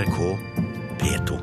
[0.00, 0.18] NRK
[1.00, 1.34] P2.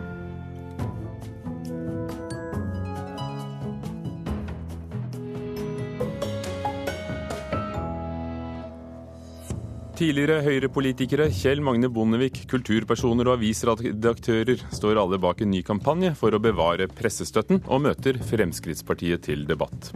[9.97, 16.33] Tidligere Høyre-politikere, Kjell Magne Bondevik, kulturpersoner og avisredaktører står alle bak en ny kampanje for
[16.33, 19.91] å bevare pressestøtten, og møter Fremskrittspartiet til debatt.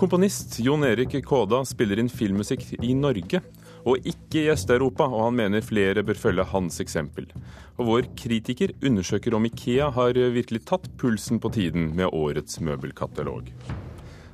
[0.00, 3.44] Komponist Jon Erik Kåda spiller inn filmmusikk i Norge,
[3.84, 7.28] og ikke i Øst-Europa, og han mener flere bør følge hans eksempel.
[7.76, 13.50] Og vår kritiker undersøker om Ikea har virkelig tatt pulsen på tiden med årets møbelkatalog.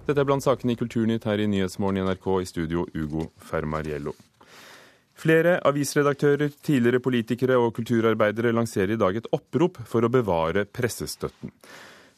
[0.06, 4.14] Dette er blant sakene i Kulturnytt her i Nyhetsmorgen i NRK, i studio Ugo Fermariello.
[5.20, 11.52] Flere avisredaktører, tidligere politikere og kulturarbeidere lanserer i dag et opprop for å bevare pressestøtten.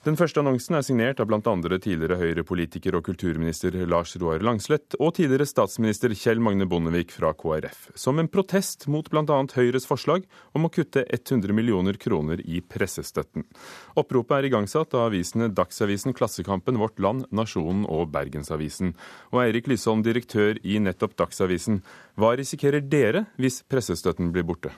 [0.03, 1.39] Den første annonsen er signert av bl.a.
[1.79, 7.85] tidligere Høyre-politiker og kulturminister Lars Roar Langslett og tidligere statsminister Kjell Magne Bondevik fra KrF,
[7.95, 9.39] som en protest mot bl.a.
[9.55, 10.27] Høyres forslag
[10.59, 13.47] om å kutte 100 millioner kroner i pressestøtten.
[13.95, 18.97] Oppropet er igangsatt av avisene Dagsavisen, Klassekampen, Vårt Land, Nasjonen og Bergensavisen.
[19.31, 21.85] Og Eirik Lysholm, direktør i nettopp Dagsavisen,
[22.19, 24.75] hva risikerer dere hvis pressestøtten blir borte?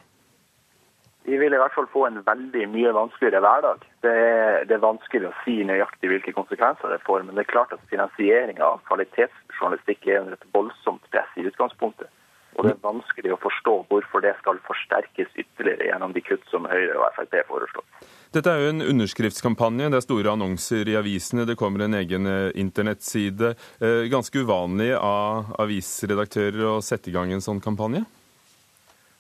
[1.25, 3.85] Vi vil i hvert fall få en veldig mye vanskeligere hverdag.
[4.05, 7.53] Det er, det er, vanskelig å si nøyaktig hvilke konsekvenser det får, men det er
[7.55, 12.13] klart at finansieringa av kvalitetsjournalistikk er under et voldsomt press i utgangspunktet.
[12.55, 16.69] Og det er vanskelig å forstå hvorfor det skal forsterkes ytterligere gjennom de kutt som
[16.71, 17.87] Høyre og Frp foreslår.
[18.35, 19.89] Dette er jo en underskriftskampanje.
[19.91, 21.47] Det er store annonser i avisene.
[21.49, 23.55] Det kommer en egen eh, internettside.
[23.81, 28.05] Eh, ganske uvanlig av avisredaktører å sette i gang en sånn kampanje?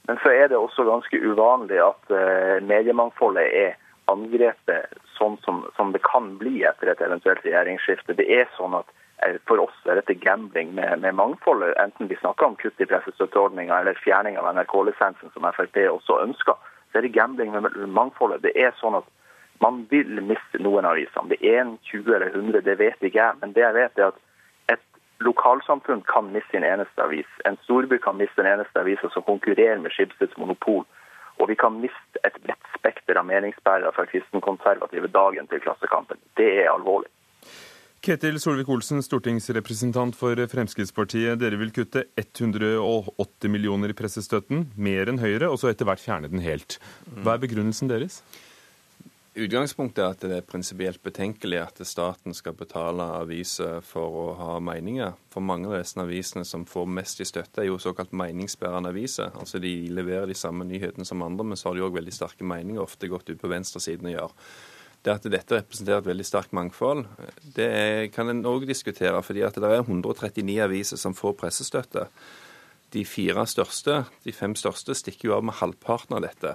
[0.09, 3.73] Men så er det også ganske uvanlig at uh, mediemangfoldet er
[4.13, 8.17] angrepet sånn som, som, det kan bli etter et eventuelt regjeringsskifte.
[8.19, 8.91] Det er sånn at
[9.25, 12.89] uh, For oss er dette gambling med, med mangfoldet, enten vi snakker om kutt i
[12.91, 16.61] pressestøtteordninga eller fjerning av NRK-lisensen, som Frp også ønsker.
[16.93, 18.45] Så er det gambling med mangfoldet.
[18.45, 19.09] Det er sånn at
[19.65, 21.17] man vil miste noen aviser.
[21.23, 23.41] Om Det er en 20 eller 100, det vet ikke jeg.
[23.41, 24.21] Men det jeg vet er at
[25.19, 27.31] lokalsamfunn kan miste sin eneste avis.
[27.45, 30.85] En storby kan miste den eneste avisa som konkurrerer med Schibsteds monopol.
[31.43, 36.21] Og vi kan miste et bredt spekter av meningsbærere fra kristenkonservative dagen til Klassekampen.
[36.39, 37.11] Det er alvorlig.
[38.05, 41.39] Ketil Solvik-Olsen, stortingsrepresentant for Fremskrittspartiet.
[41.41, 46.29] Dere vil kutte 180 millioner i pressestøtten, mer enn Høyre, og så etter hvert fjerne
[46.29, 46.77] den helt.
[47.25, 48.21] Hva er begrunnelsen deres?
[49.35, 54.51] Utgangspunktet er at det er prinsipielt betenkelig at staten skal betale aviser for å ha
[54.63, 55.17] meninger.
[55.35, 59.35] For mange av disse avisene som får mest i støtte, er jo såkalt meningsbærende aviser.
[59.35, 62.47] Altså De leverer de samme nyhetene som andre, men så har de òg veldig sterke
[62.47, 64.39] meninger, ofte gått ut på venstresiden og gjør.
[65.05, 67.03] Det at dette representerer et veldig sterkt mangfold,
[67.59, 69.19] det kan en òg diskutere.
[69.23, 72.07] fordi at det er 139 aviser som får pressestøtte.
[72.95, 76.55] De fire største, de fem største stikker jo av med halvparten av dette.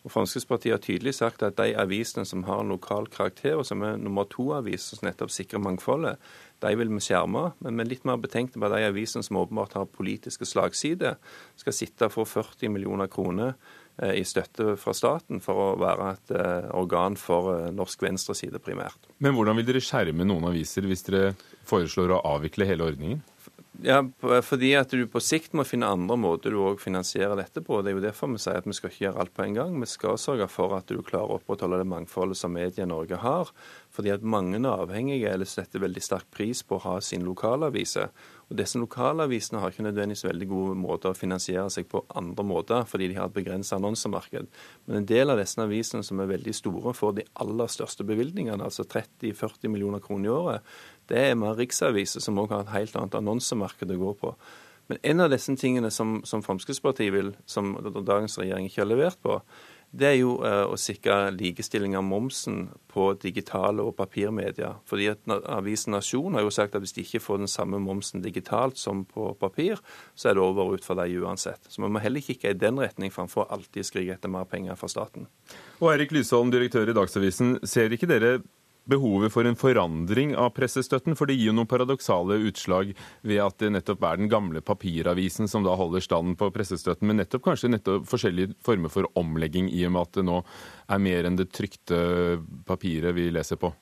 [0.00, 3.82] Og Fremskrittspartiet har tydelig sagt at de avisene som har en lokal karakter, og som
[3.84, 6.16] er nummer to-aviser som nettopp sikrer mangfoldet,
[6.64, 7.50] de vil vi skjerme.
[7.60, 11.18] Men vi er litt mer betenkte på de avisene som åpenbart har politiske slagsider,
[11.60, 13.52] skal sitte få 40 millioner kroner
[14.00, 18.62] eh, i støtte fra staten for å være et eh, organ for eh, norsk venstreside
[18.64, 19.10] primært.
[19.20, 21.34] Men hvordan vil dere skjerme noen aviser hvis dere
[21.68, 23.20] foreslår å avvikle hele ordningen?
[23.82, 24.02] Ja,
[24.44, 27.78] fordi at du på sikt må finne andre måter du òg finansierer dette på.
[27.80, 29.78] Det er jo derfor vi sier at vi skal ikke gjøre alt på en gang.
[29.80, 33.52] Vi skal sørge for at du klarer å opprettholde det mangfoldet som media Norge har.
[33.94, 38.12] Fordi at mange avhengige eller setter veldig sterk pris på å ha sin lokalaviser.
[38.50, 42.82] Og disse lokalavisene har ikke nødvendigvis veldig gode måter å finansiere seg på andre måter,
[42.90, 44.48] fordi de har et begrenset annonsemarked.
[44.88, 48.66] Men en del av disse avisene som er veldig store, får de aller største bevilgningene,
[48.66, 50.74] altså 30-40 millioner kroner i året.
[51.10, 54.34] Det er mer riksaviser som òg har et helt annet annonsemarked å gå på.
[54.90, 59.20] Men en av disse tingene som, som Fremskrittspartiet vil, som dagens regjering ikke har levert
[59.22, 59.36] på,
[59.90, 64.78] det er jo eh, å sikre likestilling av momsen på digitale og papirmedier.
[64.86, 68.22] Fordi at Avisen Nasjon har jo sagt at hvis de ikke får den samme momsen
[68.22, 69.82] digitalt som på papir,
[70.14, 71.66] så er det over ut for dem uansett.
[71.66, 74.90] Så vi må heller kikke i den retning framfor alltid skrike etter mer penger fra
[74.90, 75.26] staten.
[75.80, 78.38] Og Erik Lysholm, direktør i Dagsavisen, ser ikke dere
[78.88, 81.16] behovet for en forandring av pressestøtten?
[81.18, 82.94] For det gir jo noen paradoksale utslag
[83.26, 87.20] ved at det nettopp er den gamle papiravisen som da holder standen på pressestøtten, men
[87.22, 90.40] nettopp kanskje nettopp forskjellige former for omlegging i og med at det nå
[90.90, 92.00] er mer enn det trykte
[92.68, 93.72] papiret vi leser på?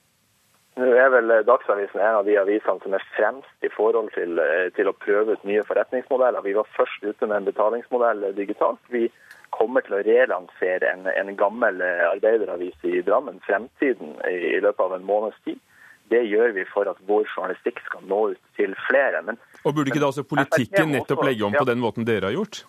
[0.78, 4.38] Nå er vel Dagsavisen en av de avisene som er fremst i forhold til,
[4.76, 6.44] til å prøve ut nye forretningsmodeller.
[6.44, 8.78] Vi var først ute med en betalingsmodell digitalt.
[8.94, 9.08] Vi
[9.54, 14.84] kommer til å relansere en, en gammel eh, arbeideravis i Drammen, Fremtiden, i, i løpet
[14.84, 15.60] av en måneds tid.
[16.08, 19.20] Det gjør vi for at vår journalistikk skal nå ut til flere.
[19.26, 22.36] Men, og Burde ikke da også politikken nettopp legge om på den måten dere har
[22.38, 22.62] gjort?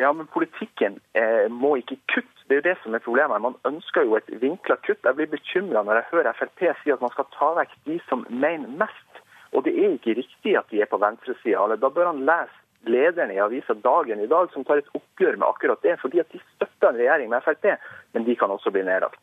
[0.00, 2.28] Ja, men politikken eh, må ikke kutte.
[2.48, 3.44] Det er jo det som er problemet.
[3.44, 5.04] Man ønsker jo et vinkla kutt.
[5.04, 8.24] Jeg blir bekymra når jeg hører Frp si at man skal ta vekk de som
[8.28, 9.20] mener mest.
[9.52, 11.76] Og det er ikke riktig at de er på venstresida.
[11.76, 15.48] Da bør han lese lederen i avisa Dagen i dag, som tar et oppgjør med
[15.48, 15.98] akkurat det.
[16.00, 17.68] Fordi at de støtter en regjering med Frp,
[18.12, 19.20] men de kan også bli nedlagt.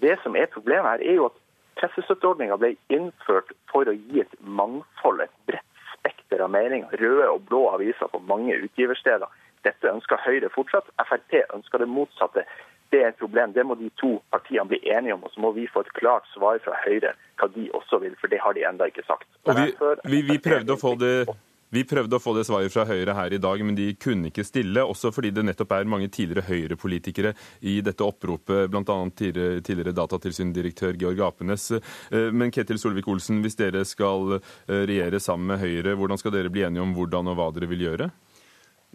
[0.00, 1.40] Det som er problemet her, er jo at
[1.80, 6.92] pressestøtteordninga ble innført for å gi et mangfold, et bredt spekter av meninger.
[7.00, 9.28] Røde og blå aviser på mange utgiversteder.
[9.66, 10.88] Dette ønsker Høyre fortsatt.
[11.08, 12.46] Frp ønsker det motsatte.
[12.94, 13.52] Det er et problem.
[13.52, 15.24] Det må de to partiene bli enige om.
[15.26, 18.32] Og så må vi få et klart svar fra Høyre hva de også vil, for
[18.32, 19.26] det har de ennå ikke sagt.
[19.44, 19.66] Vi,
[20.12, 21.26] vi, vi, prøvde å få det
[21.76, 24.44] vi prøvde å få det svaret fra Høyre her i dag, men de kunne ikke
[24.46, 24.84] stille.
[24.84, 27.34] Også fordi det nettopp er mange tidligere Høyre-politikere
[27.68, 28.98] i dette oppropet, bl.a.
[29.18, 31.70] tidligere, tidligere datatilsyndirektør Georg Apenes.
[31.76, 36.52] Eh, men Ketil Solvik-Olsen, hvis dere skal eh, regjere sammen med Høyre, hvordan skal dere
[36.52, 38.10] bli enige om hvordan og hva dere vil gjøre?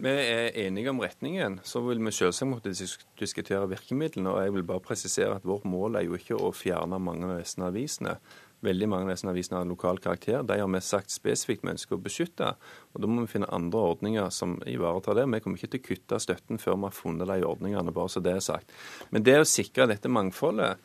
[0.02, 1.60] Vi er enige om retningen.
[1.62, 2.72] Så vil vi selvsagt måtte
[3.20, 4.30] diskutere virkemidlene.
[4.30, 7.38] og Jeg vil bare presisere at vårt mål er jo ikke å fjerne mange av
[7.38, 8.16] disse avisene.
[8.62, 10.44] Veldig mange av disse avisene har lokal karakter.
[10.46, 12.52] De har vi sagt spesifikt vi ønsker å beskytte.
[12.94, 15.26] og Da må vi finne andre ordninger som ivaretar det.
[15.32, 18.22] Vi kommer ikke til å kutte støtten før vi har funnet de ordningene, bare så
[18.22, 18.70] det er sagt.
[19.10, 20.78] Men det å sikre dette mangfoldet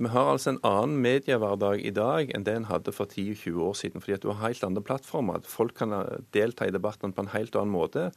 [0.00, 3.74] vi har altså en annen mediehverdag i dag enn det en hadde for 10-20 år
[3.76, 4.00] siden.
[4.00, 5.42] fordi at du har helt andre plattformer.
[5.44, 5.92] Folk kan
[6.32, 8.10] delta i debatten på en helt annen måte.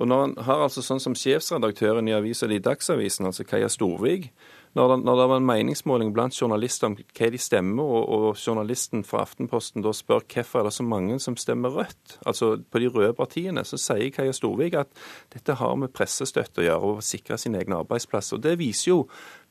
[0.00, 4.32] Og når han har altså sånn som sjefsredaktøren i avisa di Dagsavisen, altså Kaja Storvik,
[4.72, 8.38] når det, når det, var en meningsmåling blant journalister om hva de stemmer, og, og
[8.40, 12.80] journalisten fra Aftenposten da spør hvorfor er det så mange som stemmer rødt, altså på
[12.80, 15.04] de røde partiene, så sier Kaja Storvik at
[15.34, 18.32] dette har med pressestøtte å gjøre, og å sikre sin egen arbeidsplass.
[18.32, 18.98] Og Det viser jo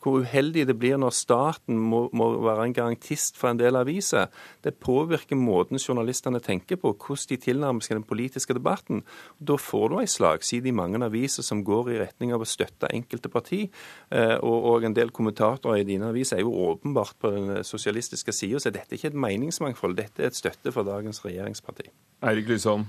[0.01, 4.29] hvor uheldig det blir når staten må, må, være en garantist for en del aviser.
[4.65, 9.03] Det påvirker måten journalistene tenker på, hvordan de tilnærmer seg den politiske debatten.
[9.39, 12.89] Da får du en slagside i mange aviser som går i retning av å støtte
[12.91, 13.61] enkelte parti.
[14.09, 18.33] Eh, og, og, en del kommentatorer i dine aviser er jo åpenbart på den sosialistiske
[18.33, 21.91] sida, så dette er ikke et meningsmangfold, dette er et støtte for dagens regjeringsparti.
[22.25, 22.87] Eirik Lysholm.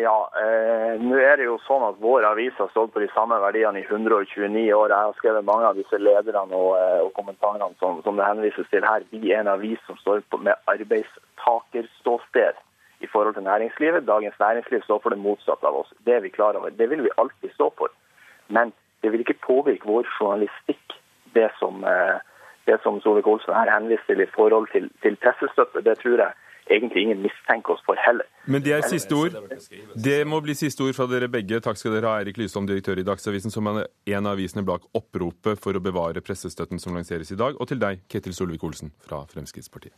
[0.00, 3.36] Ja, eh, nå er det jo sånn at vår avis har stått på de samme
[3.42, 4.88] verdiene i 129 år.
[4.88, 8.70] Jeg har skrevet mange av disse lederne og, eh, og kommentarene som, som, det henvises
[8.72, 9.04] til her.
[9.12, 12.62] Vi er en avis som står på, med arbeidstakerståsted
[13.04, 14.08] i forhold til næringslivet.
[14.08, 15.92] Dagens Næringsliv står for det motsatte av oss.
[16.06, 16.72] Det er vi klar over.
[16.72, 17.92] Det vil vi alltid stå for.
[18.48, 18.72] Men
[19.04, 20.96] det vil ikke påvirke vår journalistikk,
[21.36, 25.84] det som, eh, som Solvik-Olsen her henviser til i forhold til, til pressestøtte.
[25.84, 26.32] Det tror jeg
[26.70, 28.28] egentlig ingen mistenker oss for heller.
[28.44, 29.36] Men det er siste ord.
[29.94, 31.60] Det må bli siste ord fra dere begge.
[31.64, 33.84] Takk skal dere ha, Eirik Lysholm, direktør i Dagsavisen, som er
[34.16, 37.58] en av avisene bak oppropet for å bevare pressestøtten som lanseres i dag.
[37.58, 39.96] Og til deg, Ketil Solvik-Olsen fra Fremskrittspartiet.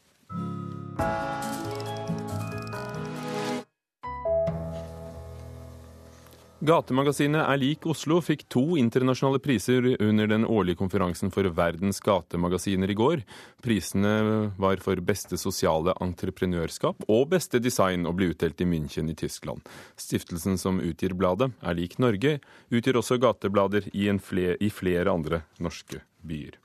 [6.65, 12.89] Gatemagasinet Er lik Oslo fikk to internasjonale priser under den årlige konferansen for verdens gatemagasiner
[12.89, 13.25] i går.
[13.61, 14.15] Prisene
[14.57, 19.61] var for beste sosiale entreprenørskap og beste design og ble utdelt i München i Tyskland.
[20.01, 22.39] Stiftelsen som utgir bladet, Er lik Norge,
[22.73, 26.64] utgir også gateblader i, flere, i flere andre norske byer.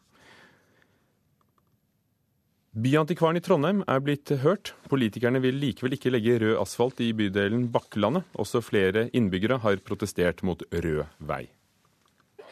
[2.69, 4.75] Byantikvaren i Trondheim er blitt hørt.
[4.92, 8.27] Politikerne vil likevel ikke legge rød asfalt i bydelen Bakkelandet.
[8.38, 11.48] Også flere innbyggere har protestert mot rød vei.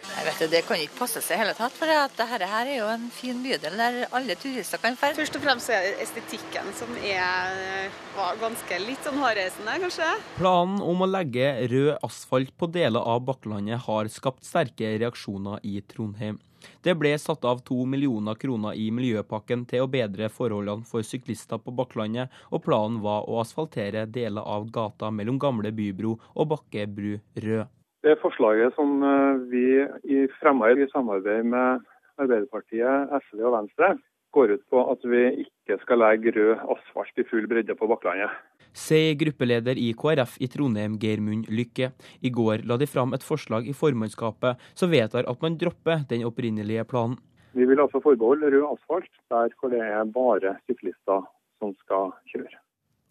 [0.08, 2.88] Jeg vet Det kan ikke passe seg i hele tatt, for dette her er jo
[2.90, 5.14] en fin bydel der alle turister kan dra.
[5.18, 7.94] Først og fremst er det estetikken som er
[8.42, 10.10] ganske litt sånn hårreisende, kanskje.
[10.42, 15.78] Planen om å legge rød asfalt på deler av Bakkelandet har skapt sterke reaksjoner i
[15.86, 16.42] Trondheim.
[16.84, 21.62] Det ble satt av to millioner kroner i miljøpakken til å bedre forholdene for syklister
[21.64, 27.18] på Bakklandet, og planen var å asfaltere deler av gata mellom Gamle bybro og Bakkebru
[27.44, 27.66] rød.
[28.06, 31.88] Det forslaget som eh, vi fremma i samarbeid med
[32.22, 33.96] Arbeiderpartiet, SV og Venstre,
[34.38, 38.38] går ut på at vi ikke skal legge rød asfalt i full bredde på Bakklandet
[38.78, 41.92] sier gruppeleder i KrF i Trondheim, Geirmund Lykke.
[42.22, 46.26] I går la de fram et forslag i formannskapet som vedtar at man dropper den
[46.28, 47.18] opprinnelige planen.
[47.58, 51.26] Vi vil altså forbeholde rød asfalt der hvor det er bare syklister
[51.58, 52.62] som skal kjøre.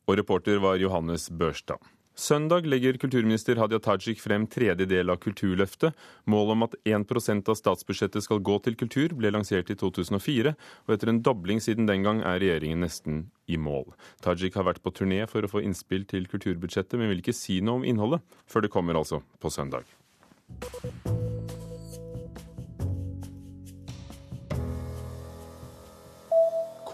[0.06, 1.82] Og reporter var Johannes Børstad.
[2.16, 5.92] Søndag legger kulturminister Hadia Tajik frem tredje del av Kulturløftet.
[6.24, 10.54] Målet om at 1% av statsbudsjettet skal gå til kultur, ble lansert i 2004,
[10.88, 13.92] og etter en dobling siden den gang er regjeringen nesten i mål.
[14.24, 17.60] Tajik har vært på turné for å få innspill til kulturbudsjettet, men vil ikke si
[17.60, 19.84] noe om innholdet før det kommer altså på søndag.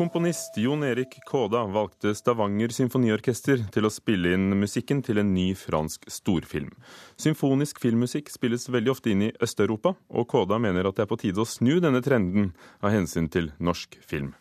[0.02, 5.52] Komponist Jon Erik Kåda valgte Stavanger symfoniorkester til å spille inn musikken til en ny
[5.54, 6.72] fransk storfilm.
[7.22, 11.20] Symfonisk filmmusikk spilles veldig ofte inn i Øst-Europa, og Kåda mener at det er på
[11.22, 12.50] tide å snu denne trenden
[12.82, 14.34] av hensyn til norsk film.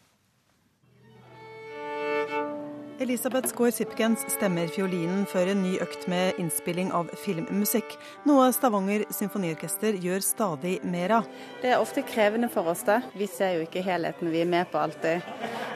[3.02, 7.96] Elisabeth Skaar Sipkens stemmer fiolinen før en ny økt med innspilling av filmmusikk,
[8.30, 11.32] noe Stavanger symfoniorkester gjør stadig mer av.
[11.64, 13.00] Det er ofte krevende for oss, det.
[13.18, 15.26] Vi ser jo ikke helheten, vi er med på alltid.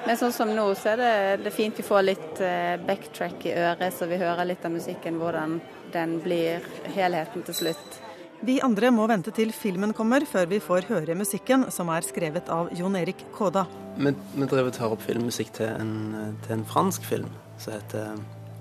[0.06, 3.50] Men sånn som nå, så er det, det er fint vi får litt eh, backtrack
[3.50, 5.58] i øret, så vi hører litt av musikken, hvordan
[5.98, 6.62] den blir
[6.94, 8.05] helheten til slutt.
[8.44, 12.50] Vi andre må vente til filmen kommer, før vi får høre musikken, som er skrevet
[12.52, 13.64] av Jon Erik Kåda.
[13.96, 17.30] Vi, vi drev og tar opp filmmusikk til en, til en, fransk film
[17.62, 18.18] som heter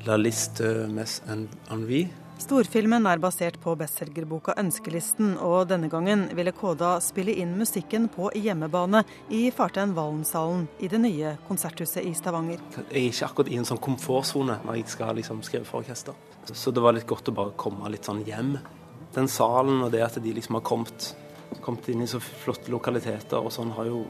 [0.07, 2.12] La liste mes envie.
[2.38, 8.31] Storfilmen er basert på bestselgerboka 'Ønskelisten', og denne gangen ville Kåda spille inn musikken på
[8.35, 12.61] hjemmebane i Fartein Vallensalen i det nye konserthuset i Stavanger.
[12.90, 16.14] Jeg er ikke akkurat i en sånn komfortsone når jeg skal liksom skrive for orkester.
[16.52, 18.59] Så det var litt godt å bare komme litt sånn hjem.
[19.14, 21.11] Den salen og det at de liksom har kommet,
[21.62, 24.04] kommet inn i så flotte lokaliteter og sånn, har jo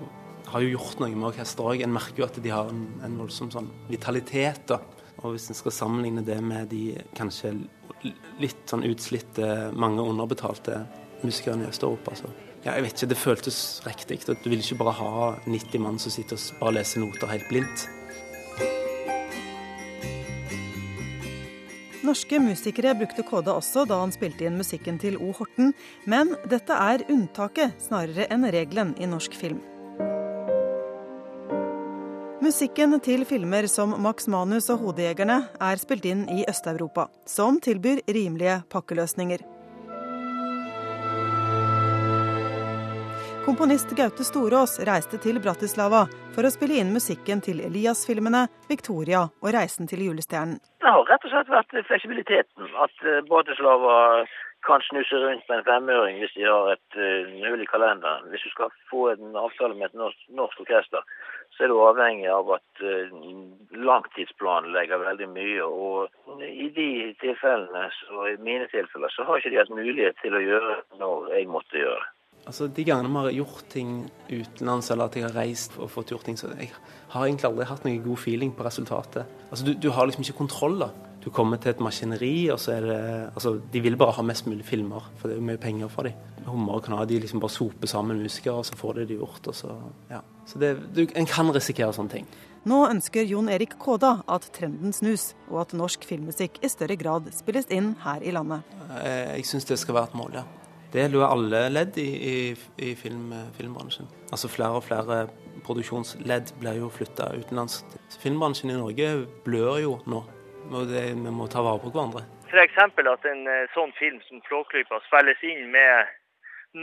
[0.55, 1.83] har jo gjort noe med orkesteret òg.
[1.83, 4.69] En merker jo at de har en, en voldsom sånn vitalitet.
[4.71, 4.81] da.
[5.23, 7.55] Og Hvis en skal sammenligne det med de kanskje
[8.39, 10.83] litt sånn utslitte, mange underbetalte
[11.25, 12.31] musikerne i Øst-Europa, så
[12.65, 14.21] ja, jeg vet ikke, det føltes riktig.
[14.25, 17.85] Du vil ikke bare ha 90 mann som sitter og bare leser noter helt blindt.
[22.05, 25.31] Norske musikere brukte Kåda også da han spilte inn musikken til O.
[25.39, 25.73] Horten,
[26.05, 29.63] men dette er unntaket snarere enn regelen i norsk film.
[32.45, 38.05] Musikken til filmer som Max Manus og Hodejegerne er spilt inn i Øst-Europa, som tilbyr
[38.05, 39.54] rimelige pakkeløsninger.
[43.45, 49.51] Komponist Gaute Storås reiste til Bratislava for å spille inn musikken til Elias-filmene, Victoria og
[49.53, 50.57] Reisen til julestjernen.
[50.81, 52.71] Det har rett og slett vært fleksibiliteten.
[52.81, 53.99] At eh, Bratislava
[54.65, 57.67] kan snuse rundt med en femøring hvis de har et mulig kalender.
[57.67, 58.31] i kalenderen.
[58.33, 61.05] Hvis du skal få en avtale med et norsk, norsk orkester,
[61.53, 63.13] så er du avhengig av at uh,
[63.91, 65.69] langtidsplanen legger veldig mye.
[65.69, 66.09] Og
[66.49, 66.89] i de
[67.21, 71.33] tilfellene, og i mine tilfeller, så har ikke de hatt mulighet til å gjøre når
[71.37, 72.14] jeg måtte gjøre.
[72.47, 73.95] Altså De gangene vi har gjort ting
[74.29, 76.71] utenlands, eller at jeg har reist og fått gjort ting, så jeg
[77.15, 79.25] har egentlig aldri hatt noen god feeling på resultatet.
[79.51, 80.79] Altså Du, du har liksom ikke kontroll.
[80.85, 80.91] da.
[81.25, 83.01] Du kommer til et maskineri, og så er det
[83.35, 86.03] Altså, de vil bare ha mest mulig filmer, for det er jo mye penger for
[86.05, 86.13] dem.
[86.45, 89.49] Hummer og kanaler, de liksom bare soper sammen musikere, og så får de det gjort.
[89.49, 89.77] og så,
[90.11, 90.21] ja.
[90.47, 92.27] Så det, du, En kan risikere sånne ting.
[92.69, 97.33] Nå ønsker Jon Erik Kåda at trenden snus, og at norsk filmmusikk i større grad
[97.33, 98.61] spilles inn her i landet.
[99.01, 100.45] Eh, jeg syns det skal være et mål, ja.
[100.95, 102.35] Det gjelder jo alle ledd i, i,
[102.79, 104.07] i film, filmbransjen.
[104.31, 105.25] Altså Flere og flere
[105.67, 107.81] produksjonsledd blir jo flytta utenlands.
[108.23, 109.09] Filmbransjen i Norge
[109.43, 110.23] blør jo nå
[110.73, 112.25] og det, vi må ta vare på hverandre.
[112.49, 112.79] F.eks.
[112.79, 116.15] at en eh, sånn film som Flåklypa spilles inn med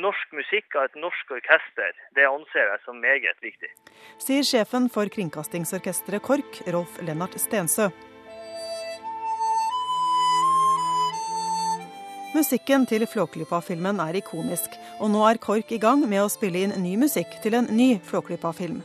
[0.04, 3.72] norsk musikk av et norsk orkester, det anser jeg som meget viktig.
[4.24, 7.90] Sier sjefen for kringkastingsorkesteret KORK, Rolf Lennart Stensø.
[12.32, 16.72] Musikken til Flåklypa-filmen er ikonisk, og nå er KORK i gang med å spille inn
[16.80, 18.78] ny musikk til en ny Flåklypa-film.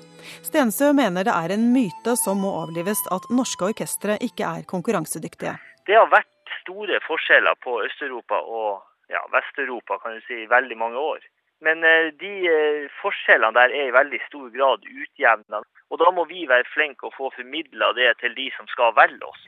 [0.43, 5.55] Stensø mener det er en myte som må avlives at norske orkestre ikke er konkurransedyktige.
[5.87, 8.83] Det har vært store forskjeller på Øst-Europa og
[9.15, 11.23] ja, Vest-Europa kan du si, i veldig mange år.
[11.62, 15.62] Men eh, de eh, forskjellene der er i veldig stor grad utjevna.
[15.95, 19.23] Og da må vi være flinke og få formidla det til de som skal velge
[19.31, 19.47] oss.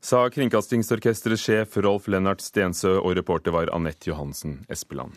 [0.00, 5.16] Sa Kringkastingsorkesterets sjef Rolf Lennart Stensø, og reporter var Anette Johansen Espeland.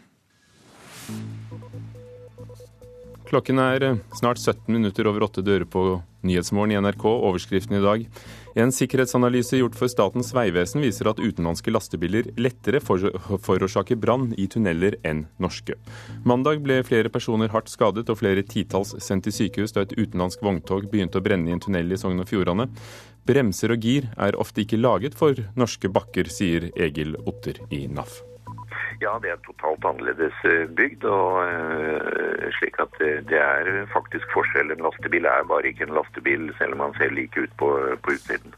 [3.30, 3.86] Klokken er
[4.18, 7.06] snart 17 minutter over åtte dører på Nyhetsmorgen i NRK.
[7.06, 8.08] Overskriften i dag.
[8.56, 14.98] En sikkerhetsanalyse gjort for Statens vegvesen viser at utenlandske lastebiler lettere forårsaker brann i tunneler
[15.08, 15.78] enn norske.
[16.28, 20.44] Mandag ble flere personer hardt skadet og flere titalls sendt til sykehus da et utenlandsk
[20.44, 22.68] vogntog begynte å brenne i en tunnel i Sogn og Fjordane.
[23.28, 28.20] Bremser og gir er ofte ikke laget for norske bakker, sier Egil Otter i NAF.
[29.00, 31.06] Ja, det er totalt annerledes eh, bygd.
[31.06, 34.72] og uh, slik at Det er faktisk forskjell.
[34.72, 37.72] En lastebil er bare ikke en lastebil, selv om man ser like ut på,
[38.04, 38.54] på utsiden.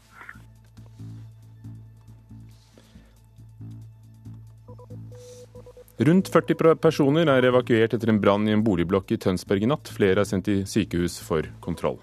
[5.94, 9.92] Rundt 40 personer er evakuert etter en brann i en boligblokk i Tønsberg i natt.
[9.94, 12.00] Flere er sendt til sykehus for kontroll.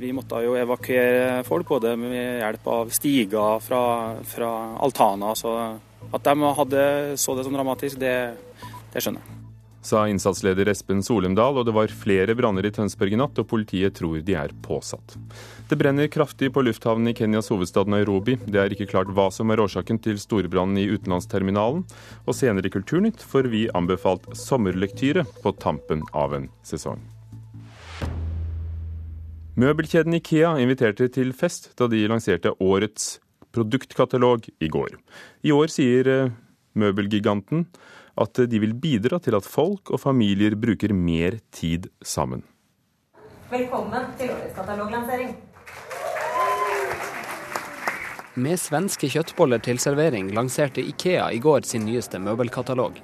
[0.00, 3.82] Vi måtte jo evakuere folk, både med hjelp av stiger fra,
[4.24, 4.50] fra
[4.82, 5.36] altaner.
[5.36, 5.52] Så
[6.12, 6.84] at de hadde
[7.18, 8.14] så det som dramatisk, det,
[8.92, 9.32] det skjønner jeg.
[9.86, 13.94] sa innsatsleder Espen Solumdal, og det var flere branner i Tønsberg i natt, og politiet
[13.94, 15.14] tror de er påsatt.
[15.70, 18.34] Det brenner kraftig på lufthavnen i Kenyas hovedstad Nairobi.
[18.46, 21.84] Det er ikke klart hva som er årsaken til storbrannen i utenlandsterminalen.
[22.26, 26.98] Og senere i Kulturnytt får vi anbefalt sommerlektyre på tampen av en sesong.
[29.56, 33.14] Møbelkjeden Ikea inviterte til fest da de lanserte årets
[33.56, 34.96] produktkatalog i går.
[35.46, 36.34] I år sier eh,
[36.76, 37.66] møbelgiganten
[38.16, 42.44] at de vil bidra til at folk og familier bruker mer tid sammen.
[43.50, 45.34] Velkommen til årets kataloglansering.
[48.36, 52.98] Med svenske kjøttboller til servering lanserte Ikea i går sin nyeste møbelkatalog.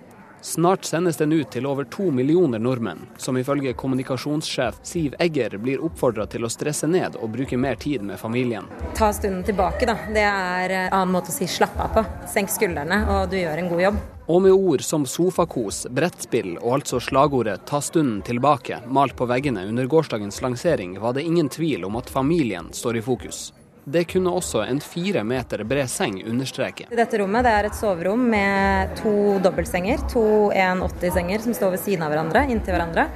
[0.45, 5.85] Snart sendes den ut til over to millioner nordmenn, som ifølge kommunikasjonssjef Siv Egger blir
[5.87, 8.67] oppfordra til å stresse ned og bruke mer tid med familien.
[8.99, 9.95] Ta stunden tilbake, da.
[10.11, 12.05] Det er en annen måte å si slapp av på.
[12.35, 14.03] Senk skuldrene, og du gjør en god jobb.
[14.27, 19.69] Og med ord som sofakos, brettspill og altså slagordet 'ta stunden tilbake' malt på veggene
[19.69, 23.53] under gårsdagens lansering, var det ingen tvil om at familien står i fokus.
[23.85, 26.87] Det kunne også en fire meter bred seng understreke.
[26.95, 30.25] Dette rommet det er et soverom med to dobbeltsenger, to
[30.55, 33.09] 1,80-senger som står ved siden av hverandre, inntil hverandre.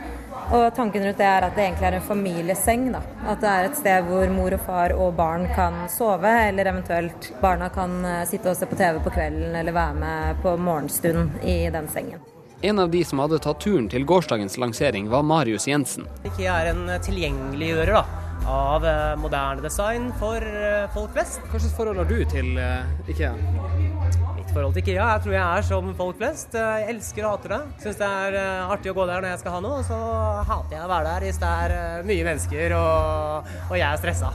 [0.54, 2.85] Og tanken rundt det er at det egentlig er en familieseng.
[2.94, 3.00] da.
[3.26, 7.32] At det er et sted hvor mor og far og barn kan sove, eller eventuelt
[7.42, 11.42] barna kan eh, sitte og se på TV på kvelden eller være med på morgenstund
[11.42, 12.23] i den sengen.
[12.62, 16.06] En av de som hadde tatt turen til gårsdagens lansering, var Marius Jensen.
[16.25, 18.04] IKEA er en tilgjengeliggjører da,
[18.46, 21.42] av eh, moderne design for eh, folk flest.
[21.50, 23.32] Hva slags forhold har du til eh, IKEA?
[24.36, 26.56] Mitt forhold til IKEA jeg tror jeg er som folk flest.
[26.56, 27.60] Jeg elsker og hater det.
[27.84, 28.38] Syns det er
[28.70, 30.00] artig å gå der når jeg skal ha noe, og så
[30.48, 34.32] hater jeg å være der hvis det er mye mennesker og, og jeg er stressa.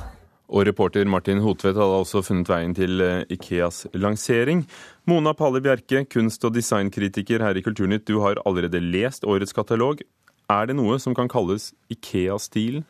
[0.51, 2.99] Og reporter Martin Hotvedt hadde også funnet veien til
[3.31, 4.65] Ikeas lansering.
[5.07, 10.03] Mona Palle Bjerke, kunst- og designkritiker her i Kulturnytt, du har allerede lest årets katalog.
[10.51, 12.83] Er det noe som kan kalles Ikea-stilen?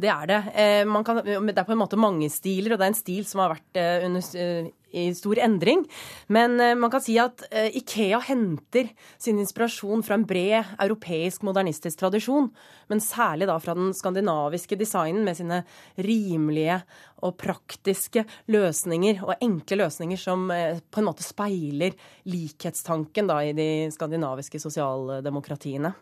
[0.00, 0.40] Det er det.
[0.54, 3.42] Eh, kan, det er på en måte mange stiler, og det er en stil som
[3.42, 5.84] har vært eh, under, eh, i stor endring.
[6.32, 12.50] Men man kan si at Ikea henter sin inspirasjon fra en bred europeisk modernistisk tradisjon.
[12.92, 15.62] Men særlig da fra den skandinaviske designen med sine
[15.96, 16.82] rimelige
[17.24, 21.96] og praktiske løsninger, og enkle løsninger som på en måte speiler
[22.28, 25.94] likhetstanken da i de skandinaviske sosialdemokratiene.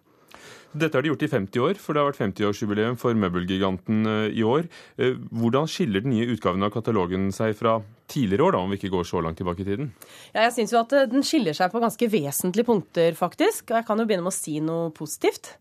[0.70, 4.36] Dette har de gjort i 50 år, for det har vært 50-årsjubileum for møbelgiganten eh,
[4.38, 4.68] i år.
[5.02, 8.78] Eh, hvordan skiller den nye utgaven av katalogen seg fra tidligere år, da, om vi
[8.78, 9.90] ikke går så langt tilbake i tiden?
[10.30, 13.66] Ja, jeg syns jo at eh, den skiller seg på ganske vesentlige punkter, faktisk.
[13.72, 15.56] Og jeg kan jo begynne med å si noe positivt.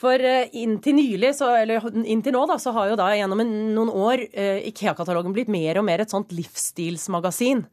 [0.00, 0.16] For
[0.56, 4.22] inntil nylig, så, eller inntil nå, da, så har jo da gjennom noen år
[4.70, 7.66] Ikea-katalogen blitt mer og mer et sånt livsstilsmagasin.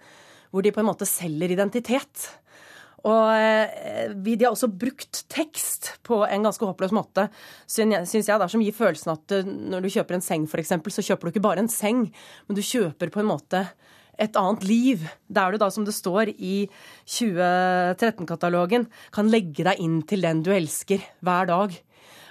[0.51, 2.25] Hvor de på en måte selger identitet.
[3.05, 7.27] Og eh, de har også brukt tekst på en ganske håpløs måte,
[7.69, 11.05] syns jeg, da, som gir følelsen at eh, når du kjøper en seng, f.eks., så
[11.11, 12.07] kjøper du ikke bare en seng,
[12.47, 13.67] men du kjøper på en måte
[14.17, 16.65] et annet liv, der du da, som det står i
[17.05, 21.77] 2013-katalogen, kan legge deg inn til den du elsker hver dag.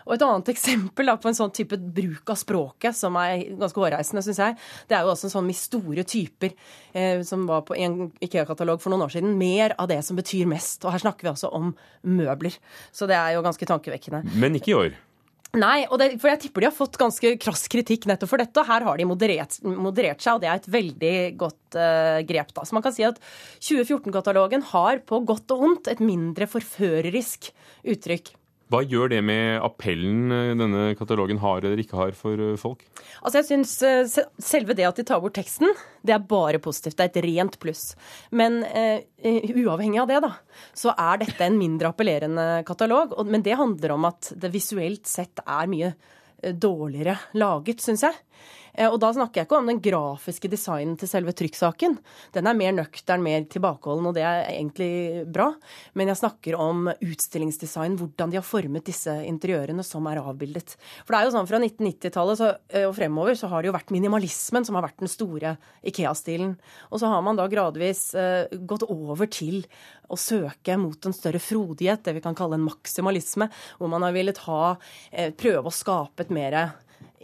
[0.07, 3.83] Og et annet eksempel da, på en sånn type bruk av språket som er ganske
[3.83, 4.59] hårreisende, syns jeg,
[4.91, 6.53] det er jo også en sånn med store typer
[6.95, 9.35] eh, som var på en Ikea-katalog for noen år siden.
[9.41, 10.85] Mer av det som betyr mest.
[10.87, 11.75] Og her snakker vi altså om
[12.07, 12.55] møbler.
[12.95, 14.39] Så det er jo ganske tankevekkende.
[14.39, 14.97] Men ikke i år?
[15.57, 18.65] Nei, det, for jeg tipper de har fått ganske krass kritikk nettopp for dette.
[18.69, 22.53] Her har de moderert, moderert seg, og det er et veldig godt uh, grep.
[22.57, 22.67] da.
[22.67, 23.21] Så man kan si at
[23.65, 27.49] 2014-katalogen har på godt og ondt et mindre forførerisk
[27.95, 28.35] uttrykk.
[28.67, 32.83] Hva gjør det med appellen eh, denne katalogen har eller ikke har for eh, folk?
[33.21, 35.71] Altså jeg synes eh, Selve det at de tar bort teksten,
[36.03, 36.97] det er bare positivt.
[36.99, 37.85] Det er et rent pluss.
[38.31, 40.31] Men uh, uavhengig av det, da,
[40.77, 43.15] så er dette en mindre appellerende katalog.
[43.27, 45.91] Men det handler om at det visuelt sett er mye
[46.55, 48.19] dårligere laget, syns jeg.
[48.77, 51.97] Eh, og da snakker jeg ikke om den grafiske designen til selve trykksaken.
[52.37, 55.49] Den er mer nøktern, mer tilbakeholden, og det er egentlig bra.
[55.97, 60.77] Men jeg snakker om utstillingsdesign, hvordan de har formet disse interiørene som er avbildet.
[61.05, 63.95] For det er jo sånn fra 1990-tallet eh, og fremover så har det jo vært
[63.95, 66.57] minimalismen som har vært den store Ikea-stilen.
[66.91, 69.65] Og så har man da gradvis uh, gått over til
[70.13, 74.15] å søke mot en større frodighet, det vi kan kalle en maksimalisme, hvor man har
[74.15, 74.77] villet ha,
[75.39, 76.57] prøve å skape et mer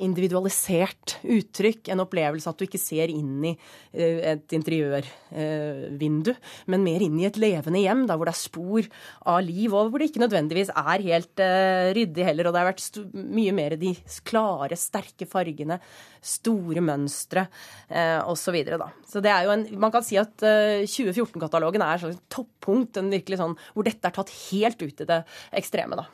[0.00, 6.32] individualisert uttrykk, en opplevelse at du ikke ser inn i eh, et interiørvindu,
[6.72, 8.88] men mer inn i et levende hjem, da hvor det er spor
[9.28, 12.48] av liv, og hvor det ikke nødvendigvis er helt uh, ryddig heller.
[12.48, 13.92] Og det har vært mye mer de
[14.28, 15.78] klare, sterke fargene,
[16.22, 18.58] store mønstre uh, osv.
[18.64, 22.98] Så, så det er jo en, man kan si at uh, 2014-katalogen er et toppunkt,
[22.98, 25.22] en virkelig sånn, hvor dette er tatt helt ut i det
[25.62, 25.98] ekstreme.
[26.00, 26.08] da.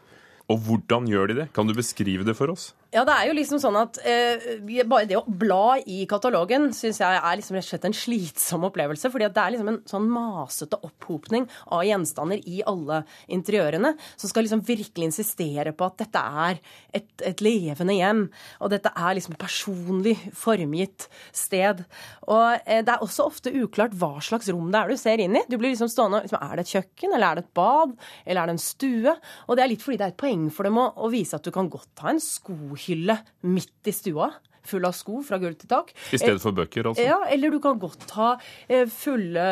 [0.48, 1.48] Og hvordan gjør de det?
[1.56, 2.70] Kan du beskrive det for oss?
[2.88, 7.02] Ja, det er jo liksom sånn at eh, Bare det å bla i katalogen syns
[7.02, 9.10] jeg er liksom rett og slett en slitsom opplevelse.
[9.12, 14.46] fordi det er liksom en sånn masete opphopning av gjenstander i alle interiørene som skal
[14.46, 16.62] liksom virkelig insistere på at dette er
[16.96, 18.22] et, et levende hjem.
[18.64, 21.84] Og dette er liksom et personlig formgitt sted.
[22.24, 25.36] Og eh, det er også ofte uklart hva slags rom det er du ser inn
[25.36, 25.44] i.
[25.44, 27.92] Du blir liksom stående liksom, Er det et kjøkken, eller er det et bad,
[28.24, 29.16] eller er det en stue?
[29.44, 31.44] Og det er litt fordi det er et poeng for dem å, å vise at
[31.44, 34.30] du kan godt ha en sko bohylle midt i stua
[34.68, 35.92] full av sko fra gulv til tak.
[36.12, 37.04] I stedet for bøker, altså?
[37.06, 38.30] Ja, eller du kan godt ha
[38.68, 39.44] eh, fulle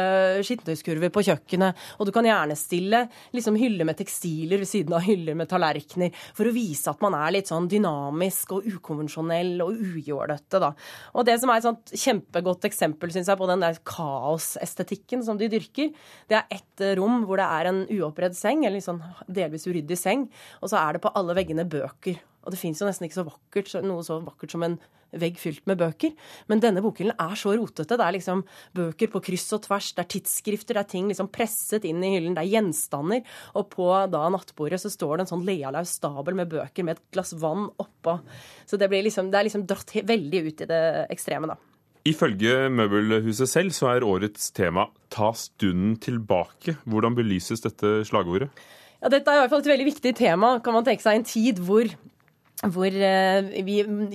[0.47, 1.87] skittentøyskurver på kjøkkenet.
[1.99, 3.05] Og du kan gjerne stille
[3.37, 7.17] liksom, hyller med tekstiler ved siden av hyller med tallerkener, for å vise at man
[7.19, 10.73] er litt sånn dynamisk og ukonvensjonell og ujålete, da.
[11.17, 15.41] Og det som er et sånt kjempegodt eksempel, syns jeg, på den der kaosestetikken som
[15.41, 15.93] de dyrker,
[16.31, 19.01] det er ett rom hvor det er en uoppredd seng, eller liksom
[19.33, 20.27] delvis uryddig seng,
[20.61, 22.21] og så er det på alle veggene bøker.
[22.47, 24.79] Og det fins jo nesten ikke så vakkert, noe så vakkert som en
[25.17, 26.13] vegg fylt med bøker.
[26.51, 27.99] Men denne bokhyllen er så rotete.
[27.99, 28.43] Det er liksom
[28.77, 32.13] bøker på kryss og tvers, det er tidsskrifter, det er ting liksom presset inn i
[32.17, 33.37] hyllen, det er gjenstander.
[33.59, 37.07] Og på da nattbordet så står det en sånn lealaus stabel med bøker med et
[37.15, 38.19] glass vann oppå.
[38.69, 41.59] Så det, liksom, det er liksom dratt veldig ut i det ekstreme, da.
[42.07, 46.77] Ifølge møbelhuset selv så er årets tema 'Ta stunden tilbake'.
[46.87, 48.51] Hvordan belyses dette slagordet?
[49.03, 51.27] Ja, Dette er i hvert fall et veldig viktig tema, kan man tenke seg, en
[51.27, 51.91] tid hvor
[52.65, 53.51] hvor eh,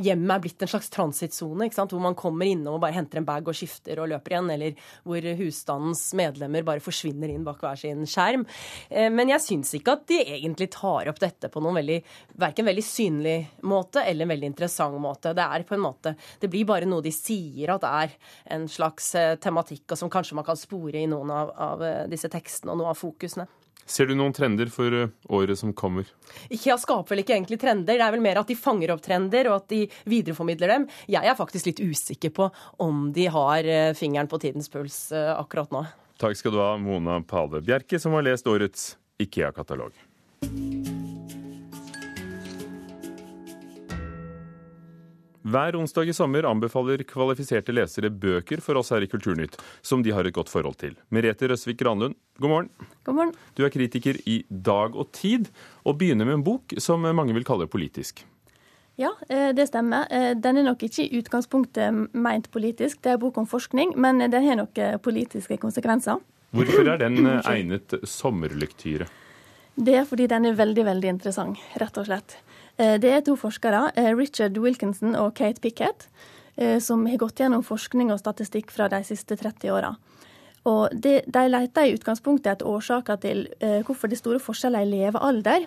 [0.01, 3.45] hjemmet er blitt en slags transittsone, hvor man kommer innom og bare henter en bag
[3.45, 8.01] og skifter og løper igjen, eller hvor husstandens medlemmer bare forsvinner inn bak hver sin
[8.09, 8.47] skjerm.
[8.89, 11.99] Eh, men jeg syns ikke at de egentlig tar opp dette på noen veldig,
[12.41, 13.37] verken veldig synlig
[13.69, 15.35] måte eller en veldig interessant måte.
[15.37, 18.17] Det er på en måte, det blir bare noe de sier at er
[18.57, 22.29] en slags eh, tematikk, og som kanskje man kan spore i noen av, av disse
[22.31, 23.45] tekstene og noen av fokusene.
[23.85, 26.09] Ser du noen trender for eh, året som kommer?
[26.49, 27.97] IKEA skaper vel ikke egentlig trender.
[27.97, 30.87] Det er vel mer at de fanger opp trender, og at de videreformidler dem.
[31.11, 32.51] Jeg er faktisk litt usikker på
[32.83, 35.85] om de har eh, fingeren på tidens puls eh, akkurat nå.
[36.21, 39.95] Takk skal du ha, Mona Pale Bjerke, som har lest årets IKEA-katalog.
[45.51, 50.13] Hver onsdag i sommer anbefaler kvalifiserte lesere bøker for oss her i Kulturnytt, som de
[50.15, 50.93] har et godt forhold til.
[51.11, 52.69] Merete Røsvik Granlund, god morgen.
[53.03, 53.33] God morgen.
[53.57, 55.49] Du er kritiker i Dag og Tid,
[55.83, 58.23] og begynner med en bok som mange vil kalle politisk.
[59.01, 60.07] Ja, eh, det stemmer.
[60.07, 63.01] Eh, den er nok ikke i utgangspunktet meint politisk.
[63.01, 66.21] Det er en bok om forskning, men den har nok eh, politiske konsekvenser.
[66.55, 69.09] Hvorfor er den egnet sommerlektyre?
[69.81, 72.35] Det er fordi den er veldig, veldig interessant, rett og slett.
[72.77, 76.07] Eh, det er to forskere, eh, Richard Wilkinson og Kate Pickett,
[76.55, 79.95] eh, som har gått gjennom forskning og statistikk fra de siste 30 åra.
[80.65, 83.47] Og de, de leter i utgangspunktet etter årsaker til
[83.81, 85.65] hvorfor det er store forskjeller i levealder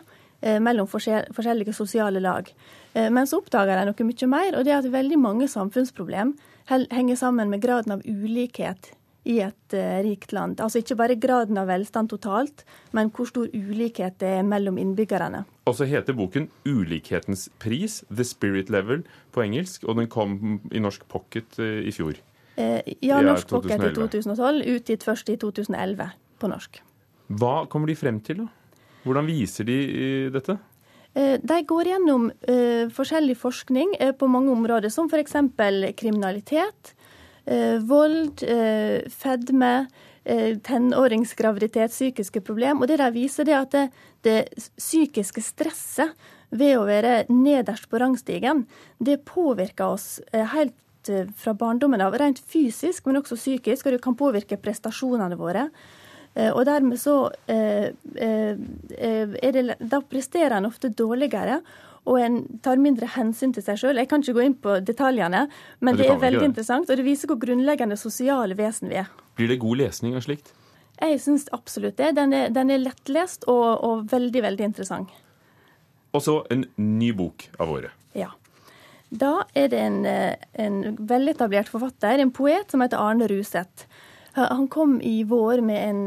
[0.62, 2.46] mellom forskjellige sosiale lag.
[2.94, 6.36] Men så oppdager de noe mye mer, og det er at veldig mange samfunnsproblem
[6.70, 10.60] henger sammen med graden av ulikhet i et uh, rikt land.
[10.60, 12.64] Altså ikke bare graden av velstand totalt,
[12.96, 15.44] men hvor stor ulikhet det er mellom innbyggerne.
[15.64, 20.78] Og så heter boken 'Ulikhetens pris', 'The Spirit Level' på engelsk, og den kom i
[20.78, 22.20] Norsk Pocket uh, i fjor.
[22.56, 26.82] Eh, ja, Norsk Pocket i 2012, utgitt først i 2011 på norsk.
[27.28, 28.78] Hva kommer de frem til, da?
[29.04, 30.56] Hvordan viser de dette?
[31.14, 32.24] De går gjennom
[32.90, 35.36] forskjellig forskning på mange områder, som f.eks.
[35.94, 37.03] kriminalitet, Eh,
[37.80, 39.86] vold, eh, fedme,
[40.24, 42.80] eh, tenåringsgraviditet, psykiske problem.
[42.80, 43.90] Og det de viser, det at det,
[44.22, 46.14] det psykiske stresset
[46.50, 48.66] ved å være nederst på rangstigen,
[49.02, 50.74] det påvirker oss helt
[51.36, 55.68] fra barndommen av, rent fysisk, men også psykisk, og det kan påvirke prestasjonene våre.
[56.54, 57.92] Og dermed så er
[59.52, 61.60] det, Da presterer en ofte dårligere
[62.04, 64.00] og en tar mindre hensyn til seg sjøl.
[64.00, 65.46] Jeg kan ikke gå inn på detaljene,
[65.80, 69.10] men det er veldig interessant, og det viser hvor grunnleggende sosiale vesen vi er.
[69.38, 70.52] Blir det god lesning av slikt?
[71.00, 72.12] Jeg syns absolutt det.
[72.18, 75.14] Den er, den er lettlest og, og, veldig, veldig interessant.
[76.14, 77.96] Og så en ny bok av året.
[78.14, 78.30] Ja.
[79.14, 80.76] Da er det en, en
[81.08, 83.88] veletablert forfatter, en poet, som heter Arne Ruseth.
[84.34, 86.04] Han kom i vår med en,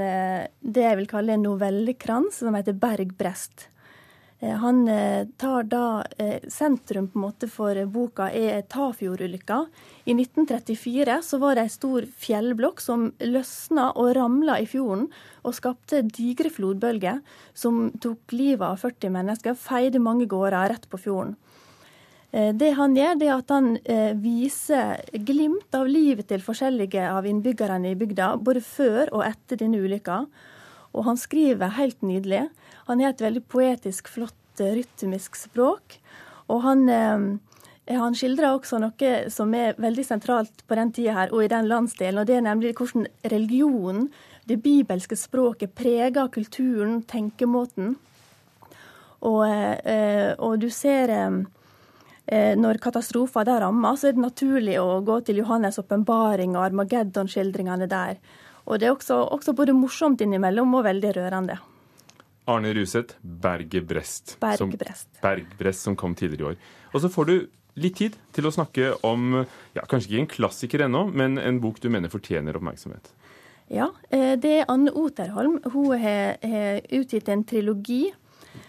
[0.59, 3.67] det jeg vil kalle en novellekrans som heter Berg Brest.
[3.67, 3.76] Eh,
[4.39, 9.63] han eh, tar da eh, Sentrum på en måte for boka er Tafjordulykka.
[10.05, 15.07] I 1934 så var det ei stor fjellblokk som løsna og ramla i fjorden
[15.41, 17.23] og skapte digre flodbølger
[17.57, 21.33] som tok livet av 40 mennesker, feide mange gårder rett på fjorden.
[22.29, 23.69] Det han gjør, det er at han
[24.19, 29.79] viser glimt av livet til forskjellige av innbyggerne i bygda, både før og etter denne
[29.79, 30.25] ulykka.
[30.91, 32.43] Og han skriver helt nydelig.
[32.87, 35.99] Han har et veldig poetisk, flott, eh, rytmisk språk.
[36.47, 41.33] Og han, eh, han skildrer også noe som er veldig sentralt på den tida her
[41.33, 44.09] og i den landsdelen, og det er nemlig hvordan religionen,
[44.47, 47.97] det bibelske språket, preger kulturen, tenkemåten.
[49.21, 49.43] Og,
[49.83, 51.45] eh, og du ser
[52.27, 57.87] når katastrofer der rammer, så er det naturlig å gå til Johannes' åpenbaring og Armageddon-skildringene
[57.87, 58.17] der.
[58.67, 61.57] Og det er også, også både morsomt innimellom og veldig rørende.
[62.47, 64.37] Arne Ruseth, Berge-Brest.
[64.41, 65.09] Berg-Brest.
[65.19, 66.59] Som, Berg som kom tidligere i år.
[66.93, 67.35] Og så får du
[67.77, 71.81] litt tid til å snakke om ja, kanskje ikke en klassiker ennå, men en bok
[71.83, 73.11] du mener fortjener oppmerksomhet.
[73.67, 75.59] Ja, eh, det er Anne Oterholm.
[75.73, 78.07] Hun har, har utgitt en trilogi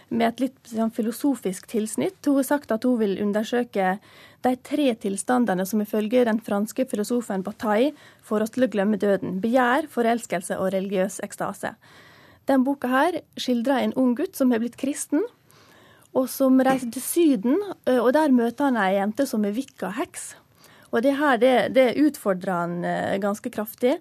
[0.08, 2.18] med et litt sånn, filosofisk tilsnitt.
[2.26, 3.96] Hun har sagt at hun vil undersøke
[4.44, 7.94] de tre tilstandene som ifølge den franske filosofen Bataille
[8.26, 9.38] får oss til å glemme døden.
[9.42, 11.74] Begjær, forelskelse og religiøs ekstase.
[12.48, 15.24] Den boka her skildrer en ung gutt som har blitt kristen,
[16.16, 17.58] og som reiser til Syden.
[17.86, 20.30] og Der møter han ei jente som er vikaheks.
[20.88, 23.98] Og det her det, det utfordrer han ganske kraftig.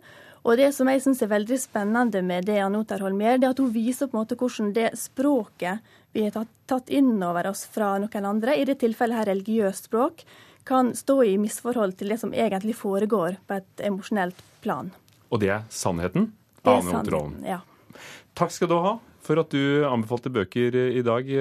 [0.48, 3.56] Og det som jeg syns er veldig spennende med det Anne Oterholm gjør, det er
[3.56, 7.50] at hun viser på en måte hvordan det språket vi har tatt, tatt inn over
[7.52, 10.24] oss fra noen andre, i det tilfellet her religiøst språk,
[10.68, 14.94] kan stå i misforhold til det som egentlig foregår på et emosjonelt plan.
[15.28, 16.32] Og det er sannheten?
[16.64, 17.60] Det er sannheten, ja.
[18.38, 21.32] Takk skal du ha for at du anbefalte bøker i dag,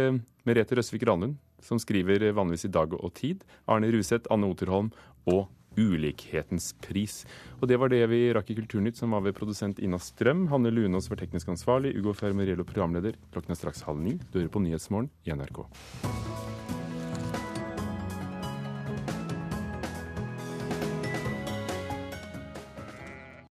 [0.47, 4.90] Merete Røsvik Ranlund, som skriver vanligvis i Dag og Tid, Arne Ruseth, Anne Oterholm
[5.31, 7.25] og ulikhetens pris.
[7.61, 10.47] Og det var det vi rakk i Kulturnytt, som var ved produsent Ina Strøm.
[10.53, 11.95] Hanne Lunås var teknisk ansvarlig.
[11.99, 13.19] Ugo Fermariello programleder.
[13.35, 14.16] Klokken er straks halv ni.
[14.33, 15.66] Du hører på Nyhetsmorgen i NRK.